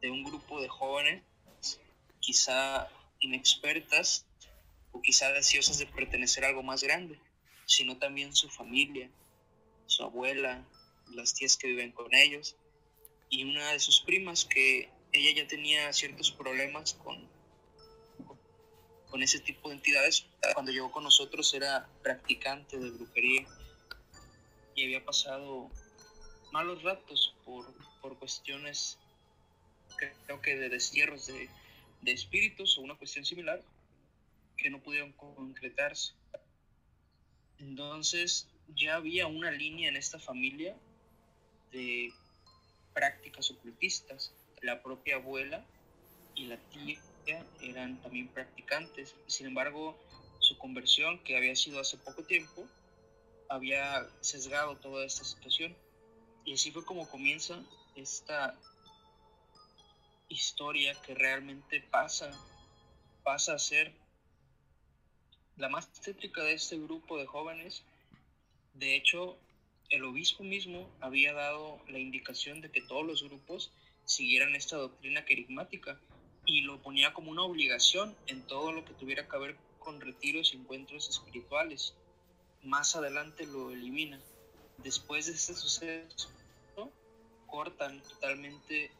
de 0.00 0.10
un 0.10 0.24
grupo 0.24 0.60
de 0.60 0.68
jóvenes, 0.68 1.22
quizá 2.20 2.88
inexpertas 3.20 4.26
o 4.92 5.02
quizá 5.02 5.32
deseosas 5.32 5.78
de 5.78 5.86
pertenecer 5.86 6.44
a 6.44 6.48
algo 6.48 6.62
más 6.62 6.82
grande, 6.82 7.18
sino 7.66 7.98
también 7.98 8.34
su 8.34 8.48
familia, 8.48 9.10
su 9.86 10.04
abuela, 10.04 10.64
las 11.14 11.34
tías 11.34 11.56
que 11.56 11.68
viven 11.68 11.92
con 11.92 12.14
ellos 12.14 12.56
y 13.30 13.44
una 13.44 13.72
de 13.72 13.80
sus 13.80 14.00
primas 14.00 14.44
que 14.44 14.90
ella 15.12 15.42
ya 15.42 15.48
tenía 15.48 15.92
ciertos 15.92 16.30
problemas 16.30 16.94
con, 16.94 17.28
con 19.10 19.22
ese 19.22 19.40
tipo 19.40 19.68
de 19.68 19.76
entidades. 19.76 20.26
Cuando 20.54 20.72
llegó 20.72 20.90
con 20.90 21.04
nosotros 21.04 21.52
era 21.54 21.88
practicante 22.02 22.78
de 22.78 22.90
brujería 22.90 23.46
y 24.78 24.84
había 24.84 25.04
pasado 25.04 25.70
malos 26.52 26.84
ratos 26.84 27.34
por, 27.44 27.66
por 28.00 28.16
cuestiones, 28.18 28.96
creo 29.96 30.40
que 30.40 30.56
de 30.56 30.68
destierros 30.68 31.26
de, 31.26 31.50
de 32.02 32.12
espíritus 32.12 32.78
o 32.78 32.82
una 32.82 32.94
cuestión 32.94 33.24
similar 33.24 33.60
que 34.56 34.70
no 34.70 34.80
pudieron 34.80 35.12
concretarse. 35.12 36.12
Entonces 37.58 38.48
ya 38.68 38.94
había 38.94 39.26
una 39.26 39.50
línea 39.50 39.88
en 39.88 39.96
esta 39.96 40.20
familia 40.20 40.76
de 41.72 42.12
prácticas 42.94 43.50
ocultistas. 43.50 44.32
La 44.62 44.80
propia 44.80 45.16
abuela 45.16 45.66
y 46.36 46.46
la 46.46 46.56
tía 46.70 47.00
eran 47.60 48.00
también 48.00 48.28
practicantes. 48.28 49.16
Sin 49.26 49.48
embargo, 49.48 49.98
su 50.38 50.56
conversión, 50.56 51.18
que 51.24 51.36
había 51.36 51.56
sido 51.56 51.80
hace 51.80 51.96
poco 51.98 52.22
tiempo, 52.22 52.68
había 53.48 54.08
sesgado 54.20 54.76
toda 54.76 55.04
esta 55.04 55.24
situación. 55.24 55.76
Y 56.44 56.54
así 56.54 56.70
fue 56.70 56.84
como 56.84 57.08
comienza 57.08 57.62
esta 57.94 58.58
historia 60.28 60.94
que 61.02 61.14
realmente 61.14 61.80
pasa, 61.80 62.30
pasa 63.24 63.54
a 63.54 63.58
ser 63.58 63.92
la 65.56 65.68
más 65.68 65.90
tétrica 66.00 66.42
de 66.42 66.54
este 66.54 66.78
grupo 66.78 67.18
de 67.18 67.26
jóvenes. 67.26 67.82
De 68.74 68.94
hecho, 68.94 69.38
el 69.90 70.04
obispo 70.04 70.44
mismo 70.44 70.88
había 71.00 71.32
dado 71.32 71.80
la 71.88 71.98
indicación 71.98 72.60
de 72.60 72.70
que 72.70 72.82
todos 72.82 73.04
los 73.04 73.22
grupos 73.22 73.72
siguieran 74.04 74.54
esta 74.54 74.76
doctrina 74.76 75.24
querigmática 75.24 76.00
y 76.44 76.62
lo 76.62 76.80
ponía 76.80 77.12
como 77.12 77.30
una 77.30 77.42
obligación 77.42 78.16
en 78.26 78.46
todo 78.46 78.72
lo 78.72 78.84
que 78.84 78.94
tuviera 78.94 79.28
que 79.28 79.38
ver 79.38 79.56
con 79.78 80.00
retiros 80.00 80.52
y 80.52 80.56
encuentros 80.56 81.08
espirituales. 81.08 81.94
Más 82.62 82.96
adelante 82.96 83.46
lo 83.46 83.70
elimina. 83.70 84.20
Después 84.78 85.26
de 85.26 85.32
este 85.32 85.54
suceso, 85.54 86.30
cortan 87.46 88.00
totalmente 88.02 88.90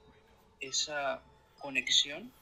esa 0.60 1.22
conexión 1.58 2.32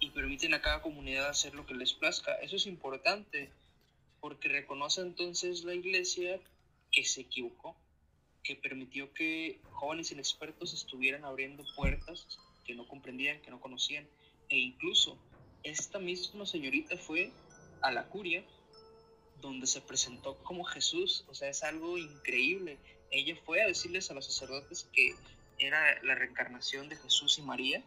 y 0.00 0.10
permiten 0.10 0.54
a 0.54 0.62
cada 0.62 0.80
comunidad 0.80 1.28
hacer 1.28 1.54
lo 1.54 1.66
que 1.66 1.74
les 1.74 1.92
plazca. 1.92 2.34
Eso 2.36 2.56
es 2.56 2.66
importante 2.66 3.50
porque 4.20 4.48
reconoce 4.48 5.02
entonces 5.02 5.64
la 5.64 5.74
iglesia 5.74 6.40
que 6.90 7.04
se 7.04 7.22
equivocó, 7.22 7.76
que 8.42 8.56
permitió 8.56 9.12
que 9.12 9.60
jóvenes 9.72 10.12
inexpertos 10.12 10.72
estuvieran 10.72 11.24
abriendo 11.24 11.64
puertas 11.76 12.26
que 12.64 12.74
no 12.74 12.88
comprendían, 12.88 13.42
que 13.42 13.50
no 13.50 13.60
conocían, 13.60 14.06
e 14.48 14.56
incluso 14.56 15.18
esta 15.62 15.98
misma 15.98 16.46
señorita 16.46 16.96
fue 16.96 17.32
a 17.82 17.90
la 17.90 18.06
curia 18.06 18.44
donde 19.44 19.66
se 19.66 19.80
presentó 19.80 20.36
como 20.38 20.64
Jesús, 20.64 21.24
o 21.28 21.34
sea, 21.34 21.48
es 21.48 21.62
algo 21.62 21.98
increíble. 21.98 22.78
Ella 23.10 23.36
fue 23.44 23.62
a 23.62 23.66
decirles 23.66 24.10
a 24.10 24.14
los 24.14 24.26
sacerdotes 24.26 24.88
que 24.92 25.14
era 25.58 26.02
la 26.02 26.14
reencarnación 26.14 26.88
de 26.88 26.96
Jesús 26.96 27.38
y 27.38 27.42
María 27.42 27.84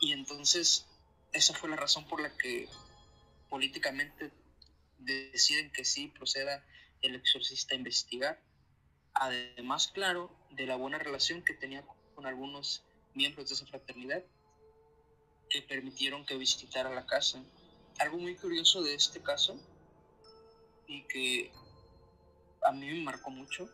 y 0.00 0.12
entonces 0.12 0.86
esa 1.32 1.54
fue 1.54 1.70
la 1.70 1.76
razón 1.76 2.08
por 2.08 2.20
la 2.20 2.36
que 2.36 2.68
políticamente 3.48 4.30
deciden 4.98 5.70
que 5.70 5.84
sí 5.84 6.08
proceda 6.08 6.64
el 7.02 7.14
exorcista 7.14 7.74
a 7.74 7.78
investigar. 7.78 8.40
Además, 9.14 9.88
claro, 9.88 10.34
de 10.50 10.66
la 10.66 10.76
buena 10.76 10.98
relación 10.98 11.42
que 11.42 11.54
tenía 11.54 11.84
con 12.14 12.26
algunos 12.26 12.82
miembros 13.14 13.48
de 13.48 13.54
esa 13.54 13.66
fraternidad 13.66 14.24
que 15.50 15.62
permitieron 15.62 16.24
que 16.24 16.36
visitara 16.36 16.94
la 16.94 17.06
casa. 17.06 17.44
Algo 17.98 18.18
muy 18.18 18.34
curioso 18.36 18.82
de 18.82 18.94
este 18.94 19.20
caso 19.20 19.60
y 20.86 21.02
que 21.02 21.52
a 22.62 22.72
mí 22.72 22.86
me 22.86 23.02
marcó 23.02 23.30
mucho 23.30 23.68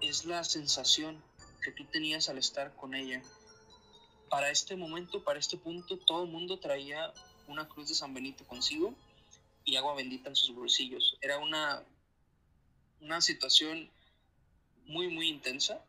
es 0.00 0.24
la 0.24 0.44
sensación 0.44 1.22
que 1.62 1.72
tú 1.72 1.84
tenías 1.86 2.28
al 2.28 2.38
estar 2.38 2.74
con 2.74 2.94
ella 2.94 3.22
para 4.32 4.48
este 4.48 4.76
momento, 4.76 5.22
para 5.22 5.38
este 5.38 5.58
punto, 5.58 5.98
todo 5.98 6.24
el 6.24 6.30
mundo 6.30 6.58
traía 6.58 7.12
una 7.48 7.68
cruz 7.68 7.90
de 7.90 7.94
San 7.94 8.14
Benito 8.14 8.46
consigo 8.46 8.94
y 9.62 9.76
agua 9.76 9.94
bendita 9.94 10.30
en 10.30 10.36
sus 10.36 10.56
bolsillos. 10.56 11.18
Era 11.20 11.36
una, 11.36 11.82
una 13.02 13.20
situación 13.20 13.90
muy, 14.86 15.08
muy 15.08 15.28
intensa. 15.28 15.84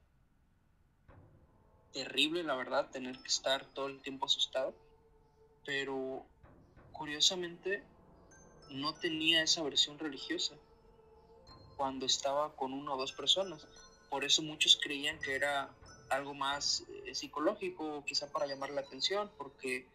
Terrible, 1.93 2.43
la 2.43 2.55
verdad, 2.55 2.89
tener 2.91 3.17
que 3.17 3.29
estar 3.29 3.65
todo 3.67 3.87
el 3.87 4.01
tiempo 4.01 4.25
asustado. 4.25 4.75
Pero 5.65 6.25
curiosamente 6.91 7.81
no 8.73 8.93
tenía 8.93 9.43
esa 9.43 9.61
versión 9.63 9.99
religiosa 9.99 10.55
cuando 11.77 12.05
estaba 12.05 12.55
con 12.55 12.73
una 12.73 12.93
o 12.93 12.97
dos 12.97 13.13
personas. 13.13 13.67
Por 14.09 14.23
eso 14.23 14.41
muchos 14.41 14.79
creían 14.81 15.19
que 15.19 15.35
era 15.35 15.69
algo 16.09 16.33
más 16.33 16.83
eh, 17.05 17.15
psicológico, 17.15 18.03
quizá 18.05 18.31
para 18.31 18.45
llamar 18.45 18.71
la 18.71 18.81
atención, 18.81 19.31
porque 19.37 19.87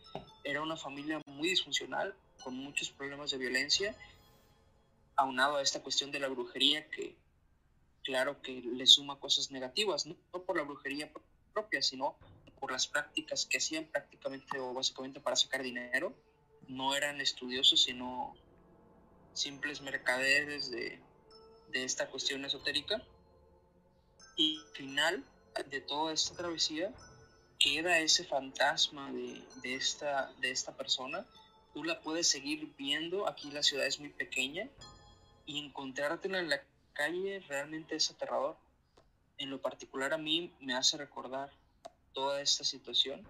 era 0.45 0.63
una 0.63 0.77
familia 0.77 1.21
muy 1.27 1.51
disfuncional, 1.51 2.15
con 2.43 2.55
muchos 2.55 2.91
problemas 2.91 3.31
de 3.31 3.39
violencia, 3.39 3.97
aunado 5.17 5.57
a 5.57 5.63
esta 5.63 5.83
cuestión 5.83 6.11
de 6.13 6.21
la 6.21 6.29
brujería 6.29 6.89
que 6.89 7.17
claro 8.05 8.41
que 8.41 8.53
le 8.63 8.87
suma 8.87 9.19
cosas 9.19 9.51
negativas, 9.51 10.07
no, 10.07 10.15
por 10.31 10.57
la 10.57 10.63
brujería 10.63 11.11
propia, 11.53 11.83
sino 11.83 12.17
por 12.59 12.73
las 12.73 12.87
prácticas 12.87 13.45
que 13.45 13.59
hacían 13.59 13.85
prácticamente 13.85 14.59
o 14.59 14.73
básicamente 14.73 15.21
para 15.21 15.37
sacar 15.37 15.63
dinero. 15.63 16.15
No 16.69 16.95
eran 16.95 17.21
estudiosos, 17.21 17.83
sino 17.83 18.35
simples 19.39 19.81
mercaderes 19.81 20.71
de, 20.71 21.01
de 21.73 21.85
esta 21.85 22.09
cuestión 22.09 22.45
esotérica. 22.45 23.03
Y 24.37 24.59
al 24.59 24.77
final, 24.77 25.25
de 25.71 25.81
toda 25.81 26.13
esta 26.13 26.37
travesía 26.37 26.93
queda 27.59 27.99
ese 27.99 28.25
fantasma 28.25 29.11
de, 29.13 29.75
esta, 29.75 30.33
de 30.41 30.51
esta 30.51 30.77
persona. 30.77 31.27
Tú 31.75 31.85
la 31.85 32.01
puedes 32.01 32.29
seguir 32.29 32.73
viendo, 32.77 33.29
aquí 33.29 33.51
la 33.51 33.63
ciudad 33.63 33.87
es 33.87 33.99
muy 34.01 34.11
pequeña, 34.11 34.69
y 35.45 35.65
encontrártela 35.65 36.39
en 36.39 36.51
la 36.51 36.63
calle 36.93 37.41
realmente 37.49 37.97
es 37.97 38.11
aterrador. 38.11 38.57
En 39.39 39.51
lo 39.51 39.61
particular 39.61 40.13
a 40.13 40.19
mí 40.19 40.53
me 40.61 40.75
hace 40.75 40.97
recordar 40.97 41.51
toda 42.13 42.41
esta 42.41 42.65
situación 42.65 43.25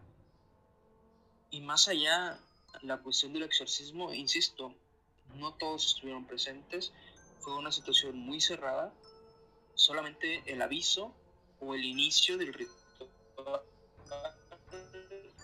Y 1.50 1.61
más 1.61 1.88
allá, 1.88 2.38
la 2.83 2.99
cuestión 2.99 3.33
del 3.33 3.43
exorcismo, 3.43 4.12
insisto, 4.12 4.75
no 5.35 5.54
todos 5.54 5.87
estuvieron 5.87 6.26
presentes, 6.26 6.92
fue 7.40 7.56
una 7.56 7.73
situación 7.73 8.18
muy 8.18 8.40
cerrada, 8.40 8.92
solamente 9.75 10.42
el 10.47 10.61
aviso 10.62 11.14
o 11.61 11.75
el 11.75 11.85
inicio 11.85 12.37
del 12.38 12.52
ritual 12.52 12.78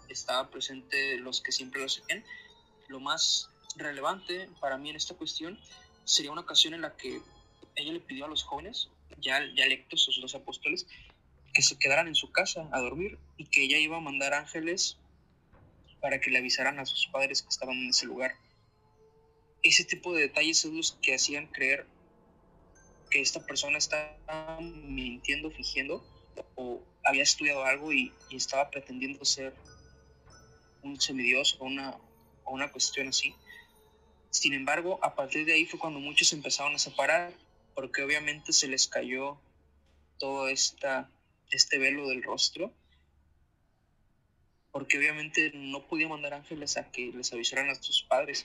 estaba 0.09 0.51
presente 0.51 1.19
los 1.19 1.41
que 1.41 1.53
siempre 1.53 1.81
lo 1.81 1.89
siguen. 1.89 2.25
Lo 2.89 3.01
más 3.01 3.51
relevante 3.77 4.49
para 4.61 4.79
mí 4.79 4.91
en 4.91 4.97
esta 4.97 5.15
cuestión 5.15 5.59
sería 6.05 6.33
una 6.33 6.43
ocasión 6.43 6.75
en 6.75 6.83
la 6.83 6.97
que 6.97 7.21
ella 7.75 7.93
le 7.93 8.01
pidió 8.01 8.25
a 8.25 8.29
los 8.29 8.45
jóvenes, 8.45 8.89
ya, 9.19 9.41
ya 9.55 9.65
electos, 9.65 10.09
los 10.21 10.35
apóstoles, 10.35 10.87
que 11.53 11.63
se 11.63 11.79
quedaran 11.79 12.09
en 12.09 12.15
su 12.15 12.31
casa 12.31 12.69
a 12.73 12.81
dormir 12.81 13.19
y 13.37 13.47
que 13.47 13.65
ella 13.65 13.79
iba 13.79 13.97
a 13.97 14.01
mandar 14.01 14.35
ángeles 14.35 14.99
para 16.01 16.21
que 16.21 16.31
le 16.31 16.39
avisaran 16.39 16.79
a 16.79 16.87
sus 16.87 17.07
padres 17.09 17.43
que 17.43 17.49
estaban 17.49 17.77
en 17.77 17.91
ese 17.91 18.07
lugar. 18.07 18.37
Ese 19.65 19.85
tipo 19.85 20.13
de 20.13 20.21
detalles 20.21 20.59
son 20.59 20.77
los 20.77 20.93
que 21.03 21.15
hacían 21.15 21.49
creer 21.49 21.87
que 23.11 23.21
esta 23.21 23.45
persona 23.45 23.79
estaba 23.79 24.61
mintiendo, 24.61 25.51
fingiendo, 25.51 26.05
o 26.55 26.81
había 27.05 27.23
estudiado 27.25 27.65
algo 27.65 27.93
y, 27.93 28.13
estaba 28.31 28.71
pretendiendo 28.71 29.25
ser 29.25 29.55
un 30.83 31.01
semidios 31.01 31.57
o 31.59 31.65
una, 31.65 31.97
o 32.45 32.53
una 32.53 32.71
cuestión 32.71 33.09
así. 33.09 33.35
Sin 34.31 34.53
embargo, 34.53 35.01
a 35.03 35.17
partir 35.17 35.47
de 35.47 35.55
ahí 35.55 35.65
fue 35.65 35.81
cuando 35.81 35.99
muchos 35.99 36.33
empezaron 36.33 36.75
a 36.75 36.79
separar, 36.79 37.33
porque 37.75 38.03
obviamente 38.03 38.53
se 38.53 38.69
les 38.69 38.87
cayó 38.87 39.39
todo 40.19 40.49
esta, 40.49 41.11
este 41.51 41.79
velo 41.79 42.07
del 42.09 42.23
rostro 42.23 42.73
porque 44.75 44.99
obviamente 44.99 45.53
no 45.55 45.87
podía 45.87 46.09
mandar 46.09 46.35
ángeles 46.35 46.77
a 46.77 46.91
que 46.91 47.13
les 47.13 47.33
avisaran 47.33 47.71
a 47.71 47.77
sus 47.77 48.03
padres 48.03 48.45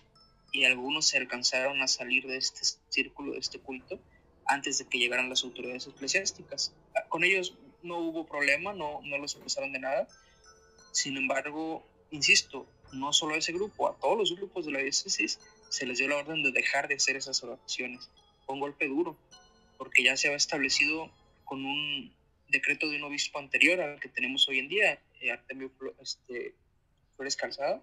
y 0.51 0.65
algunos 0.65 1.07
se 1.07 1.17
alcanzaron 1.17 1.81
a 1.81 1.87
salir 1.87 2.27
de 2.27 2.37
este 2.37 2.61
círculo, 2.89 3.33
de 3.33 3.39
este 3.39 3.59
culto, 3.59 3.99
antes 4.45 4.79
de 4.79 4.85
que 4.85 4.97
llegaran 4.97 5.29
las 5.29 5.43
autoridades 5.43 5.87
eclesiásticas. 5.87 6.73
Con 7.07 7.23
ellos 7.23 7.55
no 7.83 7.99
hubo 7.99 8.25
problema, 8.25 8.73
no, 8.73 9.01
no 9.03 9.17
los 9.17 9.35
acusaron 9.35 9.71
de 9.71 9.79
nada. 9.79 10.07
Sin 10.91 11.17
embargo, 11.17 11.85
insisto, 12.11 12.67
no 12.91 13.13
solo 13.13 13.35
a 13.35 13.37
ese 13.37 13.53
grupo, 13.53 13.87
a 13.87 13.95
todos 13.97 14.17
los 14.17 14.35
grupos 14.35 14.65
de 14.65 14.71
la 14.71 14.79
diócesis 14.79 15.39
se 15.69 15.85
les 15.85 15.99
dio 15.99 16.07
la 16.07 16.17
orden 16.17 16.41
de 16.41 16.51
dejar 16.51 16.87
de 16.87 16.95
hacer 16.95 17.15
esas 17.15 17.43
oraciones. 17.43 18.09
Fue 18.45 18.55
un 18.55 18.61
golpe 18.61 18.87
duro, 18.87 19.15
porque 19.77 20.03
ya 20.03 20.17
se 20.17 20.27
había 20.27 20.37
establecido 20.37 21.11
con 21.45 21.63
un 21.63 22.11
decreto 22.47 22.89
de 22.89 22.97
un 22.97 23.03
obispo 23.03 23.37
anterior 23.37 23.79
al 23.79 23.99
que 23.99 24.09
tenemos 24.09 24.47
hoy 24.49 24.59
en 24.59 24.67
día, 24.67 24.99
eh, 25.21 25.31
Artemio 25.31 25.71
este, 26.01 26.55
Flores 27.15 27.35
Calzada. 27.35 27.81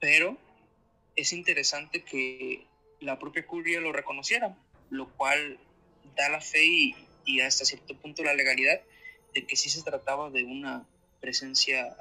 Pero 0.00 0.36
es 1.16 1.32
interesante 1.32 2.02
que 2.02 2.66
la 3.00 3.18
propia 3.18 3.46
curia 3.46 3.80
lo 3.80 3.92
reconociera, 3.92 4.56
lo 4.90 5.08
cual 5.16 5.58
da 6.16 6.28
la 6.28 6.40
fe 6.40 6.64
y, 7.26 7.40
hasta 7.40 7.64
cierto 7.64 7.96
punto 7.96 8.22
la 8.22 8.34
legalidad 8.34 8.80
de 9.32 9.46
que 9.46 9.56
sí 9.56 9.70
se 9.70 9.82
trataba 9.82 10.30
de 10.30 10.44
una 10.44 10.86
presencia 11.20 11.96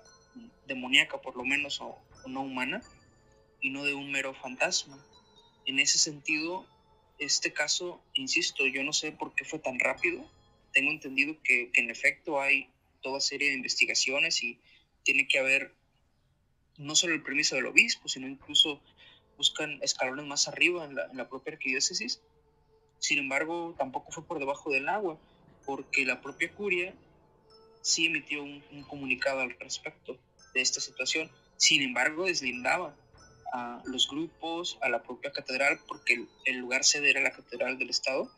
demoníaca, 0.68 1.22
por 1.22 1.36
lo 1.36 1.44
menos, 1.44 1.82
o, 1.82 1.98
o 2.24 2.28
no 2.28 2.42
humana, 2.42 2.82
y 3.62 3.70
no 3.70 3.84
de 3.84 3.94
un 3.94 4.12
mero 4.12 4.34
fantasma. 4.34 5.04
En 5.66 5.80
ese 5.80 5.98
sentido, 5.98 6.68
este 7.20 7.54
caso, 7.54 8.02
insisto, 8.14 8.66
yo 8.68 8.84
no 8.84 8.94
sé 8.94 9.12
por 9.12 9.34
qué 9.34 9.46
fue 9.46 9.60
tan 9.60 9.80
rápido. 9.80 10.30
Tengo 10.74 10.92
entendido 10.92 11.38
que, 11.44 11.72
que 11.72 11.82
en 11.82 11.90
efecto 11.90 12.42
hay 12.42 12.70
toda 13.02 13.22
serie 13.22 13.50
de 13.50 13.56
investigaciones 13.56 14.44
y 14.44 14.60
tiene 15.04 15.28
que 15.28 15.40
haber 15.40 15.74
no 16.78 16.96
solo 16.96 17.14
el 17.14 17.24
permiso 17.24 17.56
del 17.56 17.68
obispo, 17.68 18.08
sino 18.08 18.28
incluso 18.28 18.82
buscan 19.44 19.80
escalones 19.82 20.26
más 20.26 20.48
arriba 20.48 20.86
en 20.86 20.96
la, 20.96 21.28
propia 21.28 21.54
arquidiócesis. 21.54 22.22
Sin 23.00 23.20
embargo, 23.20 23.76
tampoco 23.78 24.10
fue 24.12 24.26
por 24.26 24.40
debajo 24.40 24.72
del 24.72 24.88
agua, 24.88 25.18
porque 25.66 26.06
la 26.06 26.22
propia 26.22 26.50
curia 26.54 26.94
sí 27.82 28.06
emitió 28.06 28.42
un, 28.42 28.62
comunicado 28.88 29.42
al 29.42 29.52
respecto 29.60 30.18
de 30.54 30.62
esta 30.62 30.80
situación. 30.80 31.30
Sin 31.58 31.82
embargo, 31.82 32.26
deslindaba 32.26 32.96
a 33.52 33.82
los 33.86 34.08
grupos, 34.08 34.78
a 34.82 34.88
la 34.88 35.04
propia 35.04 35.34
catedral, 35.34 35.82
porque 35.86 36.14
el, 36.14 36.30
el 36.46 36.58
lugar 36.60 36.86
sede 36.86 37.10
era 37.10 37.20
la 37.20 37.32
catedral 37.32 37.78
del 37.78 37.90
Estado, 37.90 38.32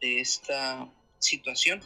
de 0.00 0.20
esta 0.20 0.88
situación 1.18 1.82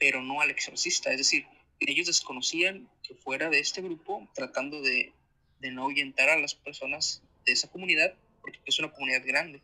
pero 0.00 0.22
no 0.22 0.40
al 0.40 0.50
exorcista. 0.50 1.12
Es 1.12 1.18
decir, 1.18 1.44
ellos 1.78 2.06
desconocían 2.06 2.88
que 3.02 3.14
fuera 3.14 3.50
de 3.50 3.60
este 3.60 3.82
grupo, 3.82 4.26
tratando 4.34 4.80
de, 4.80 5.12
no 5.60 5.84
ahuyentar 5.84 6.28
a 6.30 6.38
las 6.38 6.54
personas 6.54 7.22
de 7.44 7.52
esa 7.52 7.70
comunidad, 7.70 8.14
porque 8.40 8.58
es 8.64 8.78
una 8.78 8.90
comunidad 8.90 9.22
grande. 9.24 9.60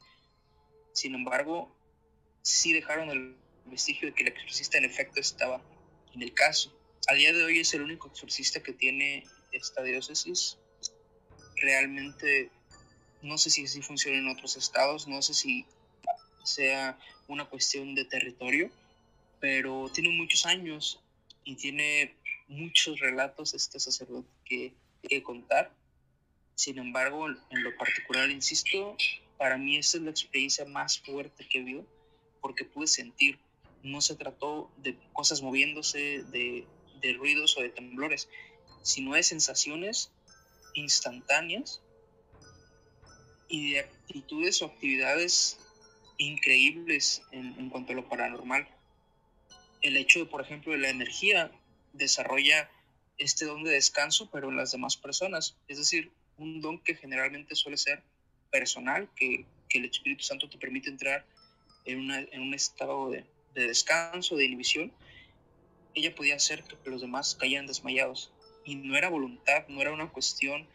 Sin 0.92 1.14
embargo, 1.14 1.74
sí 2.42 2.72
dejaron 2.72 3.10
el 3.10 3.36
vestigio 3.66 4.08
de 4.08 4.14
que 4.14 4.22
el 4.22 4.28
exorcista 4.28 4.78
en 4.78 4.84
efecto 4.84 5.20
estaba 5.20 5.62
en 6.14 6.22
el 6.22 6.32
caso. 6.32 6.72
A 7.08 7.14
día 7.14 7.32
de 7.32 7.44
hoy 7.44 7.60
es 7.60 7.72
el 7.74 7.82
único 7.82 8.08
exorcista 8.08 8.62
que 8.62 8.72
tiene 8.72 9.24
esta 9.52 9.82
diócesis. 9.82 10.58
Realmente 11.56 12.50
no 13.22 13.38
sé 13.38 13.50
si 13.50 13.64
así 13.64 13.82
funciona 13.82 14.18
en 14.18 14.28
otros 14.28 14.56
estados, 14.56 15.08
no 15.08 15.22
sé 15.22 15.34
si 15.34 15.66
sea 16.44 16.98
una 17.28 17.46
cuestión 17.46 17.94
de 17.94 18.04
territorio, 18.04 18.70
pero 19.40 19.90
tiene 19.92 20.10
muchos 20.10 20.46
años 20.46 21.00
y 21.44 21.56
tiene 21.56 22.14
muchos 22.48 23.00
relatos 23.00 23.54
este 23.54 23.80
sacerdote 23.80 24.28
que, 24.44 24.72
que 25.02 25.22
contar. 25.22 25.72
Sin 26.56 26.78
embargo, 26.78 27.28
en 27.28 27.62
lo 27.62 27.76
particular, 27.76 28.28
insisto, 28.30 28.96
para 29.38 29.56
mí 29.56 29.76
esa 29.76 29.98
es 29.98 30.02
la 30.02 30.10
experiencia 30.10 30.64
más 30.64 30.98
fuerte 30.98 31.48
que 31.48 31.60
vio, 31.62 31.86
porque 32.40 32.64
pude 32.64 32.88
sentir, 32.88 33.38
no 33.84 34.00
se 34.00 34.16
trató 34.16 34.70
de 34.78 34.98
cosas 35.12 35.42
moviéndose, 35.42 36.24
de, 36.24 36.66
de 37.00 37.12
ruidos 37.12 37.56
o 37.56 37.62
de 37.62 37.68
temblores, 37.68 38.28
sino 38.82 39.14
de 39.14 39.22
sensaciones 39.22 40.10
instantáneas 40.74 41.80
y 43.48 43.72
de 43.72 43.80
actitudes 43.80 44.60
o 44.62 44.66
actividades 44.66 45.60
increíbles 46.18 47.22
en, 47.30 47.54
en 47.58 47.70
cuanto 47.70 47.92
a 47.92 47.96
lo 47.96 48.08
paranormal 48.08 48.66
el 49.82 49.96
hecho 49.96 50.18
de, 50.18 50.26
por 50.26 50.40
ejemplo, 50.40 50.72
de 50.72 50.78
la 50.78 50.88
energía 50.88 51.52
desarrolla 51.92 52.70
este 53.18 53.44
don 53.44 53.62
de 53.62 53.70
descanso, 53.70 54.28
pero 54.30 54.48
en 54.48 54.56
las 54.56 54.72
demás 54.72 54.96
personas. 54.96 55.56
Es 55.68 55.78
decir, 55.78 56.12
un 56.38 56.60
don 56.60 56.78
que 56.78 56.94
generalmente 56.94 57.54
suele 57.54 57.76
ser 57.76 58.02
personal, 58.50 59.08
que, 59.16 59.46
el 59.70 59.84
Espíritu 59.84 60.22
Santo 60.22 60.48
te 60.48 60.56
permite 60.56 60.88
entrar 60.88 61.26
en, 61.84 62.10
en 62.10 62.40
un 62.40 62.54
estado 62.54 63.10
de, 63.10 63.26
descanso, 63.52 64.34
de 64.34 64.46
inhibición. 64.46 64.90
Ella 65.94 66.14
podía 66.14 66.36
hacer 66.36 66.64
que 66.64 66.88
los 66.88 67.02
demás 67.02 67.34
cayeran 67.34 67.66
desmayados. 67.66 68.32
Y 68.64 68.76
no 68.76 68.96
era 68.96 69.10
voluntad, 69.10 69.68
no 69.68 69.82
era 69.82 69.92
una 69.92 70.08
cuestión 70.08 70.66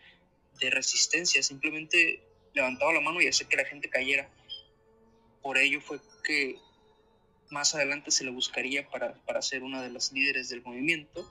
de 0.60 0.70
resistencia, 0.70 1.42
simplemente 1.42 2.22
levantaba 2.54 2.94
la 2.94 3.02
mano 3.02 3.22
y 3.22 3.28
hacía 3.28 3.48
que 3.48 3.56
la 3.56 3.66
gente 3.66 3.90
cayera. 3.90 4.30
Por 5.42 5.58
ello 5.58 5.82
fue 5.82 6.00
que 6.24 6.60
más 7.50 7.74
adelante 7.74 8.12
se 8.12 8.24
le 8.24 8.30
buscaría 8.30 8.88
para, 8.88 9.16
para 9.26 9.42
ser 9.42 9.64
una 9.64 9.82
de 9.82 9.90
las 9.90 10.12
líderes 10.12 10.50
del 10.50 10.62
movimiento. 10.62 11.28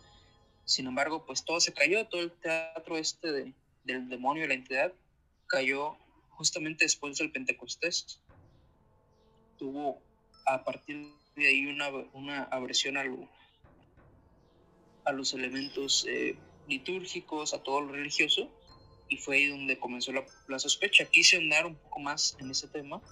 Sin 0.64 0.88
embargo, 0.88 1.24
pues 1.24 1.44
todo 1.44 1.60
se 1.60 1.72
cayó, 1.72 2.06
todo 2.08 2.22
el 2.22 2.32
teatro 2.32 2.98
este 2.98 3.30
de, 3.30 3.52
del 3.84 4.08
demonio, 4.08 4.42
de 4.42 4.48
la 4.48 4.54
entidad, 4.54 4.92
cayó 5.46 5.96
justamente 6.30 6.84
después 6.84 7.18
del 7.18 7.32
Pentecostés. 7.32 8.20
Tuvo 9.58 10.02
a 10.46 10.64
partir 10.64 11.06
de 11.36 11.48
ahí 11.48 11.66
una, 11.66 11.88
una 12.12 12.42
aversión 12.44 12.96
a, 12.96 13.04
a 15.04 15.12
los 15.12 15.34
elementos 15.34 16.06
eh, 16.08 16.36
litúrgicos, 16.68 17.54
a 17.54 17.62
todo 17.62 17.80
lo 17.82 17.92
religioso, 17.92 18.50
y 19.08 19.16
fue 19.16 19.36
ahí 19.36 19.46
donde 19.46 19.78
comenzó 19.78 20.12
la, 20.12 20.24
la 20.48 20.58
sospecha. 20.58 21.04
Quise 21.04 21.36
andar 21.36 21.66
un 21.66 21.74
poco 21.74 22.00
más 22.00 22.36
en 22.38 22.50
ese 22.50 22.68
tema, 22.68 23.02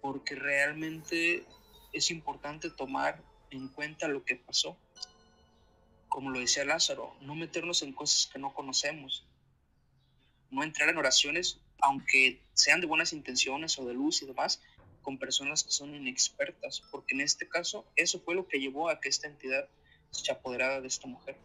porque 0.00 0.34
realmente 0.34 1.44
es 1.92 2.10
importante 2.10 2.70
tomar 2.70 3.22
en 3.50 3.68
cuenta 3.68 4.08
lo 4.08 4.24
que 4.24 4.36
pasó. 4.36 4.78
Como 6.16 6.30
lo 6.30 6.40
decía 6.40 6.64
Lázaro, 6.64 7.14
no 7.20 7.34
meternos 7.34 7.82
en 7.82 7.92
cosas 7.92 8.30
que 8.32 8.38
no 8.38 8.54
conocemos, 8.54 9.26
no 10.50 10.62
entrar 10.62 10.88
en 10.88 10.96
oraciones, 10.96 11.60
aunque 11.78 12.40
sean 12.54 12.80
de 12.80 12.86
buenas 12.86 13.12
intenciones 13.12 13.78
o 13.78 13.84
de 13.84 13.92
luz 13.92 14.22
y 14.22 14.26
demás, 14.26 14.62
con 15.02 15.18
personas 15.18 15.62
que 15.62 15.72
son 15.72 15.94
inexpertas, 15.94 16.82
porque 16.90 17.14
en 17.14 17.20
este 17.20 17.46
caso 17.50 17.84
eso 17.96 18.18
fue 18.18 18.34
lo 18.34 18.48
que 18.48 18.60
llevó 18.60 18.88
a 18.88 18.98
que 18.98 19.10
esta 19.10 19.26
entidad 19.26 19.68
se 20.10 20.32
apoderara 20.32 20.80
de 20.80 20.88
esta 20.88 21.06
mujer. 21.06 21.36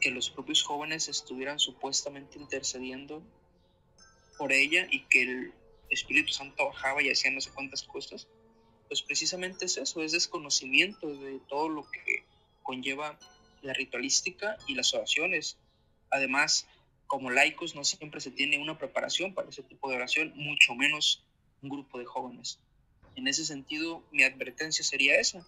Que 0.00 0.10
los 0.10 0.30
propios 0.30 0.64
jóvenes 0.64 1.08
estuvieran 1.08 1.60
supuestamente 1.60 2.40
intercediendo 2.40 3.22
por 4.36 4.52
ella 4.52 4.88
y 4.90 5.04
que 5.04 5.22
el 5.22 5.54
Espíritu 5.90 6.32
Santo 6.32 6.66
bajaba 6.66 7.04
y 7.04 7.10
hacía 7.12 7.30
no 7.30 7.40
sé 7.40 7.52
cuántas 7.54 7.84
cosas 7.84 8.26
pues 8.88 9.02
precisamente 9.02 9.66
es 9.66 9.76
eso, 9.76 10.02
es 10.02 10.12
desconocimiento 10.12 11.06
de 11.08 11.38
todo 11.46 11.68
lo 11.68 11.88
que 11.88 12.24
conlleva 12.68 13.18
la 13.62 13.72
ritualística 13.72 14.58
y 14.66 14.74
las 14.74 14.92
oraciones. 14.92 15.56
Además, 16.10 16.68
como 17.06 17.30
laicos 17.30 17.74
no 17.74 17.82
siempre 17.82 18.20
se 18.20 18.30
tiene 18.30 18.58
una 18.58 18.76
preparación 18.76 19.32
para 19.32 19.48
ese 19.48 19.62
tipo 19.62 19.88
de 19.88 19.96
oración, 19.96 20.34
mucho 20.36 20.74
menos 20.74 21.24
un 21.62 21.70
grupo 21.70 21.98
de 21.98 22.04
jóvenes. 22.04 22.60
En 23.16 23.26
ese 23.26 23.46
sentido, 23.46 24.02
mi 24.12 24.22
advertencia 24.22 24.84
sería 24.84 25.18
esa, 25.18 25.46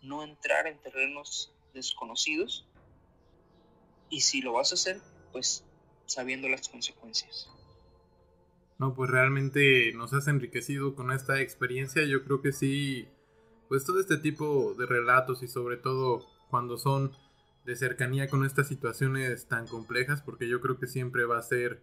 no 0.00 0.24
entrar 0.24 0.66
en 0.66 0.78
terrenos 0.78 1.52
desconocidos 1.74 2.66
y 4.08 4.22
si 4.22 4.40
lo 4.40 4.54
vas 4.54 4.72
a 4.72 4.76
hacer, 4.76 4.98
pues 5.30 5.64
sabiendo 6.06 6.48
las 6.48 6.70
consecuencias. 6.70 7.50
No, 8.78 8.94
pues 8.94 9.10
realmente 9.10 9.92
nos 9.92 10.14
has 10.14 10.26
enriquecido 10.26 10.94
con 10.94 11.12
esta 11.12 11.38
experiencia. 11.42 12.02
Yo 12.06 12.24
creo 12.24 12.40
que 12.40 12.52
sí, 12.52 13.08
pues 13.68 13.84
todo 13.84 14.00
este 14.00 14.16
tipo 14.16 14.72
de 14.72 14.86
relatos 14.86 15.42
y 15.42 15.48
sobre 15.48 15.76
todo 15.76 16.31
cuando 16.52 16.76
son 16.76 17.12
de 17.64 17.76
cercanía 17.76 18.28
con 18.28 18.44
estas 18.44 18.68
situaciones 18.68 19.48
tan 19.48 19.66
complejas, 19.66 20.20
porque 20.20 20.46
yo 20.46 20.60
creo 20.60 20.78
que 20.78 20.86
siempre 20.86 21.24
va 21.24 21.38
a 21.38 21.42
ser 21.42 21.82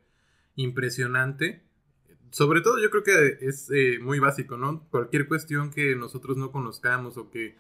impresionante. 0.55 1.63
Sobre 2.29 2.61
todo 2.61 2.79
yo 2.79 2.91
creo 2.91 3.01
que 3.01 3.39
es 3.41 3.71
eh, 3.71 3.97
muy 3.99 4.19
básico, 4.19 4.57
¿no? 4.57 4.87
Cualquier 4.91 5.27
cuestión 5.27 5.71
que 5.71 5.95
nosotros 5.95 6.37
no 6.37 6.51
conozcamos 6.51 7.17
o 7.17 7.31
que 7.31 7.55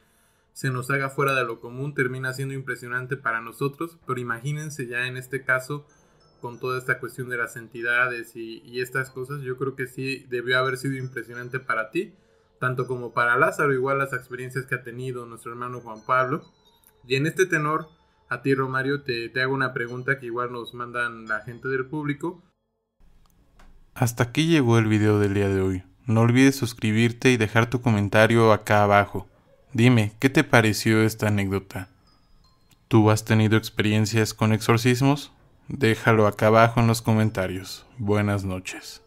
se 0.53 0.69
nos 0.69 0.91
haga 0.91 1.09
fuera 1.09 1.33
de 1.33 1.45
lo 1.45 1.59
común 1.59 1.95
termina 1.95 2.31
siendo 2.33 2.53
impresionante 2.53 3.17
para 3.17 3.41
nosotros, 3.41 3.97
pero 4.05 4.19
imagínense 4.19 4.85
ya 4.85 5.07
en 5.07 5.17
este 5.17 5.43
caso 5.43 5.87
con 6.41 6.59
toda 6.59 6.77
esta 6.77 6.99
cuestión 6.99 7.27
de 7.29 7.37
las 7.37 7.55
entidades 7.55 8.35
y, 8.35 8.61
y, 8.65 8.81
estas 8.81 9.09
cosas, 9.09 9.41
yo 9.41 9.57
creo 9.57 9.75
que 9.75 9.87
sí 9.87 10.27
debió 10.29 10.59
haber 10.59 10.77
sido 10.77 10.95
impresionante 10.95 11.59
para 11.59 11.89
ti, 11.89 12.13
tanto 12.59 12.85
como 12.85 13.13
para 13.13 13.35
Lázaro, 13.35 13.73
igual 13.73 13.97
las 13.97 14.13
experiencias 14.13 14.67
que 14.67 14.75
ha 14.75 14.83
tenido 14.83 15.25
nuestro 15.25 15.51
hermano 15.51 15.81
Juan 15.81 16.05
Pablo. 16.05 16.43
Y 17.07 17.15
en 17.15 17.25
este 17.25 17.45
tenor, 17.45 17.89
a 18.27 18.41
ti 18.41 18.53
Romario, 18.53 19.01
te, 19.03 19.29
te 19.29 19.41
hago 19.41 19.53
una 19.53 19.73
pregunta 19.73 20.19
que 20.19 20.27
igual 20.27 20.51
nos 20.51 20.73
mandan 20.73 21.25
la 21.27 21.41
gente 21.41 21.67
del 21.67 21.85
público. 21.85 22.43
Hasta 23.93 24.23
aquí 24.23 24.47
llegó 24.47 24.77
el 24.77 24.87
video 24.87 25.19
del 25.19 25.33
día 25.33 25.49
de 25.49 25.61
hoy. 25.61 25.83
No 26.05 26.21
olvides 26.21 26.55
suscribirte 26.55 27.31
y 27.31 27.37
dejar 27.37 27.69
tu 27.69 27.81
comentario 27.81 28.51
acá 28.51 28.83
abajo. 28.83 29.27
Dime, 29.73 30.13
¿qué 30.19 30.29
te 30.29 30.43
pareció 30.43 31.01
esta 31.03 31.27
anécdota? 31.27 31.89
¿Tú 32.87 33.11
has 33.11 33.23
tenido 33.23 33.57
experiencias 33.57 34.33
con 34.33 34.51
exorcismos? 34.51 35.31
Déjalo 35.67 36.25
acá 36.25 36.47
abajo 36.47 36.79
en 36.79 36.87
los 36.87 37.03
comentarios. 37.03 37.85
Buenas 37.99 38.43
noches. 38.43 39.03